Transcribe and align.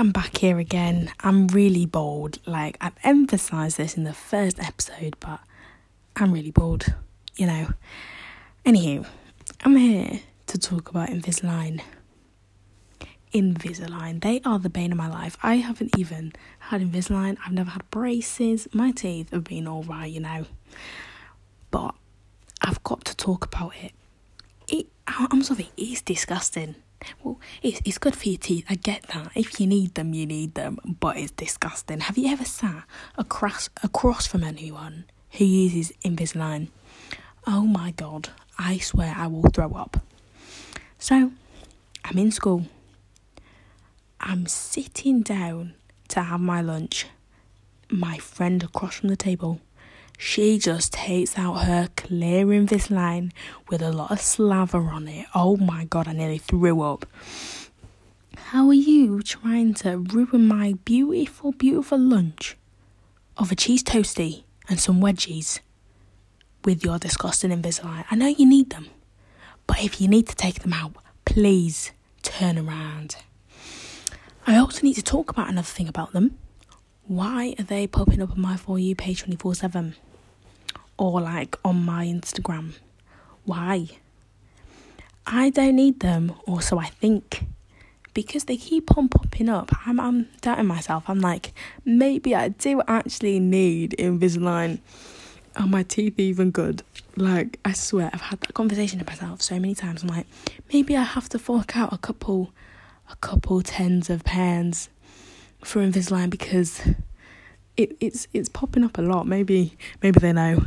I'm 0.00 0.12
back 0.12 0.38
here 0.38 0.58
again. 0.58 1.12
I'm 1.20 1.46
really 1.48 1.84
bored. 1.84 2.38
Like, 2.46 2.78
I've 2.80 2.96
emphasized 3.04 3.76
this 3.76 3.98
in 3.98 4.04
the 4.04 4.14
first 4.14 4.58
episode, 4.58 5.14
but 5.20 5.40
I'm 6.16 6.32
really 6.32 6.50
bored, 6.50 6.94
you 7.36 7.46
know. 7.46 7.74
Anywho, 8.64 9.04
I'm 9.62 9.76
here 9.76 10.20
to 10.46 10.58
talk 10.58 10.88
about 10.88 11.10
Invisalign. 11.10 11.82
Invisalign. 13.34 14.22
They 14.22 14.40
are 14.42 14.58
the 14.58 14.70
bane 14.70 14.90
of 14.90 14.96
my 14.96 15.06
life. 15.06 15.36
I 15.42 15.56
haven't 15.56 15.90
even 15.98 16.32
had 16.60 16.80
Invisalign. 16.80 17.36
I've 17.44 17.52
never 17.52 17.68
had 17.68 17.90
braces. 17.90 18.68
My 18.72 18.92
teeth 18.92 19.30
have 19.32 19.44
been 19.44 19.68
alright, 19.68 20.10
you 20.10 20.20
know. 20.20 20.46
But 21.70 21.94
I've 22.62 22.82
got 22.84 23.04
to 23.04 23.14
talk 23.14 23.44
about 23.44 23.74
it. 23.76 23.92
It 24.66 24.86
I'm 25.06 25.42
sorry, 25.42 25.68
it's 25.76 26.00
disgusting. 26.00 26.76
Well, 27.22 27.40
it's, 27.62 27.80
it's 27.84 27.98
good 27.98 28.16
for 28.16 28.28
your 28.28 28.38
teeth. 28.38 28.64
I 28.68 28.74
get 28.74 29.02
that. 29.14 29.32
If 29.34 29.60
you 29.60 29.66
need 29.66 29.94
them, 29.94 30.14
you 30.14 30.26
need 30.26 30.54
them. 30.54 30.78
But 31.00 31.16
it's 31.16 31.30
disgusting. 31.32 32.00
Have 32.00 32.18
you 32.18 32.28
ever 32.32 32.44
sat 32.44 32.84
across 33.16 33.68
across 33.82 34.26
from 34.26 34.44
anyone 34.44 35.04
who 35.32 35.44
uses 35.44 35.92
Invisalign? 36.04 36.68
Oh 37.46 37.62
my 37.62 37.92
god! 37.92 38.30
I 38.58 38.78
swear 38.78 39.14
I 39.16 39.26
will 39.26 39.48
throw 39.50 39.72
up. 39.72 39.98
So, 40.98 41.32
I'm 42.04 42.18
in 42.18 42.30
school. 42.30 42.66
I'm 44.20 44.46
sitting 44.46 45.22
down 45.22 45.74
to 46.08 46.22
have 46.22 46.40
my 46.40 46.60
lunch. 46.60 47.06
My 47.90 48.18
friend 48.18 48.62
across 48.62 48.96
from 48.96 49.08
the 49.08 49.16
table 49.16 49.60
she 50.22 50.58
just 50.58 50.92
takes 50.92 51.38
out 51.38 51.64
her 51.64 51.88
clear 51.96 52.44
Invisalign 52.44 53.32
with 53.70 53.80
a 53.80 53.90
lot 53.90 54.10
of 54.10 54.20
slaver 54.20 54.90
on 54.90 55.08
it. 55.08 55.26
Oh 55.34 55.56
my 55.56 55.86
god, 55.86 56.06
I 56.08 56.12
nearly 56.12 56.36
threw 56.36 56.82
up. 56.82 57.06
How 58.36 58.68
are 58.68 58.74
you 58.74 59.22
trying 59.22 59.72
to 59.74 59.96
ruin 59.96 60.46
my 60.46 60.74
beautiful, 60.84 61.52
beautiful 61.52 61.98
lunch 61.98 62.58
of 63.38 63.50
a 63.50 63.54
cheese 63.54 63.82
toasty 63.82 64.42
and 64.68 64.78
some 64.78 65.00
wedgies 65.00 65.60
with 66.66 66.84
your 66.84 66.98
disgusting 66.98 67.50
Invisalign? 67.50 68.04
I 68.10 68.14
know 68.14 68.26
you 68.26 68.44
need 68.44 68.68
them, 68.68 68.88
but 69.66 69.82
if 69.82 70.02
you 70.02 70.06
need 70.06 70.28
to 70.28 70.36
take 70.36 70.60
them 70.60 70.74
out, 70.74 70.96
please 71.24 71.92
turn 72.20 72.58
around. 72.58 73.16
I 74.46 74.58
also 74.58 74.82
need 74.82 74.94
to 74.94 75.02
talk 75.02 75.30
about 75.30 75.48
another 75.48 75.64
thing 75.64 75.88
about 75.88 76.12
them. 76.12 76.36
Why 77.06 77.54
are 77.58 77.64
they 77.64 77.86
popping 77.86 78.20
up 78.20 78.32
on 78.32 78.40
my 78.42 78.58
For 78.58 78.78
You 78.78 78.94
page 78.94 79.22
24 79.22 79.54
7? 79.54 79.94
Or 81.00 81.18
like 81.18 81.56
on 81.64 81.82
my 81.82 82.04
Instagram. 82.04 82.74
Why? 83.44 83.88
I 85.26 85.48
don't 85.48 85.76
need 85.76 86.00
them, 86.00 86.34
or 86.46 86.60
so 86.60 86.78
I 86.78 86.86
think. 86.86 87.46
Because 88.12 88.44
they 88.44 88.58
keep 88.58 88.96
on 88.98 89.08
popping 89.08 89.48
up, 89.48 89.70
I'm, 89.86 89.98
I'm 89.98 90.28
doubting 90.42 90.66
myself. 90.66 91.04
I'm 91.08 91.20
like, 91.20 91.54
maybe 91.86 92.34
I 92.34 92.48
do 92.48 92.82
actually 92.86 93.40
need 93.40 93.94
Invisalign. 93.98 94.80
Are 95.56 95.66
my 95.66 95.84
teeth 95.84 96.18
even 96.18 96.50
good? 96.50 96.82
Like, 97.16 97.58
I 97.64 97.72
swear, 97.72 98.10
I've 98.12 98.20
had 98.20 98.40
that 98.42 98.52
conversation 98.52 98.98
with 98.98 99.08
myself 99.08 99.40
so 99.40 99.54
many 99.54 99.74
times. 99.74 100.02
I'm 100.02 100.08
like, 100.08 100.26
maybe 100.72 100.96
I 100.96 101.02
have 101.02 101.30
to 101.30 101.38
fork 101.38 101.76
out 101.78 101.94
a 101.94 101.98
couple, 101.98 102.52
a 103.10 103.16
couple 103.16 103.62
tens 103.62 104.10
of 104.10 104.22
pounds 104.24 104.90
for 105.64 105.80
Invisalign 105.80 106.28
because 106.28 106.82
it, 107.80 107.96
it's 108.00 108.28
it's 108.32 108.48
popping 108.48 108.84
up 108.84 108.98
a 108.98 109.02
lot. 109.02 109.26
Maybe 109.26 109.76
maybe 110.02 110.20
they 110.20 110.32
know. 110.32 110.64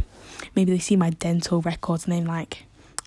Maybe 0.55 0.71
they 0.71 0.79
see 0.79 0.95
my 0.95 1.11
dental 1.11 1.61
records 1.61 2.05
and 2.05 2.13
they're 2.13 2.25
like, 2.25 2.65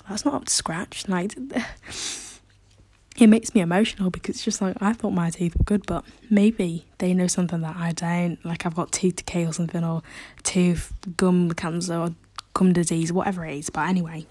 that's 0.09 0.25
not 0.25 0.35
up 0.35 0.45
to 0.47 0.53
scratch. 0.53 1.09
Like 1.09 1.35
it 3.19 3.27
makes 3.27 3.55
me 3.55 3.61
emotional 3.61 4.11
because 4.11 4.37
it's 4.37 4.45
just 4.45 4.63
like 4.63 4.77
I 4.81 4.93
thought 4.93 5.11
my 5.11 5.31
teeth 5.31 5.57
were 5.57 5.65
good, 5.65 5.87
but 5.87 6.05
maybe 6.31 6.87
they 6.99 7.15
know 7.15 7.27
something 7.27 7.61
that 7.63 7.77
I 7.77 7.93
don't. 7.93 8.43
Like 8.45 8.65
I've 8.65 8.77
got 8.77 8.93
tooth 8.93 9.17
decay 9.17 9.47
or 9.47 9.53
something, 9.53 9.85
or 9.85 10.03
tooth 10.43 10.93
gum 11.17 11.53
cancer 11.53 11.97
or 11.97 12.15
gum 12.55 12.73
disease, 12.73 13.13
whatever 13.13 13.45
it 13.45 13.59
is. 13.59 13.71
But 13.71 13.89
anyway, 13.89 14.27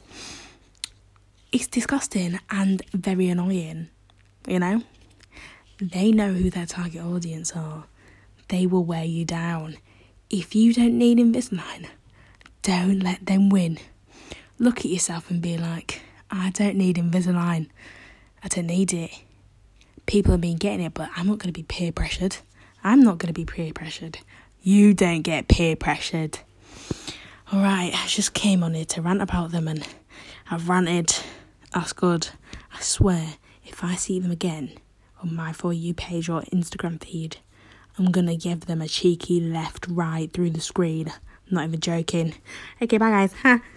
it's 1.52 1.68
disgusting 1.68 2.40
and 2.50 2.81
very 2.94 3.28
annoying. 3.28 3.90
You 4.47 4.59
know, 4.59 4.84
they 5.81 6.12
know 6.12 6.34
who 6.34 6.50
their 6.50 6.66
target 6.66 7.02
audience 7.02 7.53
are 7.56 7.86
they 8.47 8.66
will 8.66 8.83
wear 8.83 9.03
you 9.03 9.25
down. 9.25 9.78
If 10.29 10.56
you 10.56 10.73
don't 10.73 10.97
need 10.97 11.17
Invisalign, 11.17 11.88
don't 12.61 13.00
let 13.00 13.25
them 13.25 13.50
win. 13.50 13.79
Look 14.57 14.79
at 14.79 14.85
yourself 14.85 15.29
and 15.29 15.41
be 15.41 15.57
like, 15.57 16.01
I 16.31 16.50
don't 16.51 16.75
need 16.75 16.97
Invisalign. 16.97 17.69
I 18.44 18.47
don't 18.47 18.67
need 18.67 18.94
it. 18.94 19.11
People 20.06 20.31
have 20.31 20.41
been 20.41 20.57
getting 20.57 20.85
it, 20.85 20.94
but 20.94 21.09
I'm 21.16 21.28
not 21.28 21.39
going 21.39 21.51
to 21.53 21.59
be 21.59 21.63
peer 21.63 21.91
pressured. 21.91 22.38
I'm 22.83 23.01
not 23.01 23.17
going 23.17 23.28
to 23.28 23.33
be 23.33 23.45
peer 23.45 23.73
pressured. 23.73 24.19
You 24.62 24.94
don't 24.94 25.22
get 25.22 25.47
peer 25.47 25.75
pressured. 25.75 26.39
Alright, 27.53 27.94
I 27.95 28.07
just 28.07 28.33
came 28.33 28.63
on 28.63 28.73
here 28.73 28.85
to 28.85 29.01
rant 29.01 29.22
about 29.22 29.51
them 29.51 29.67
and 29.67 29.88
I've 30.50 30.69
ranted. 30.69 31.16
That's 31.73 31.94
good. 31.94 32.29
I 32.73 32.81
swear, 32.81 33.35
if 33.63 33.83
I 33.83 33.95
see 33.95 34.19
them 34.19 34.31
again 34.31 34.72
on 35.22 35.35
my 35.35 35.53
For 35.53 35.73
You 35.73 35.94
page 35.94 36.29
or 36.29 36.41
Instagram 36.53 37.03
feed, 37.03 37.38
I'm 37.97 38.11
gonna 38.11 38.35
give 38.35 38.66
them 38.66 38.81
a 38.81 38.88
cheeky 38.88 39.39
left 39.39 39.88
right 39.88 40.31
through 40.31 40.51
the 40.51 40.61
screen. 40.61 41.07
I'm 41.07 41.56
not 41.56 41.66
even 41.66 41.79
joking. 41.79 42.35
Okay, 42.81 42.97
bye 42.97 43.28
guys. 43.44 43.61